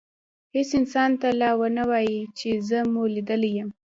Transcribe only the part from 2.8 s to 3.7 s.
مو لیدلی یم.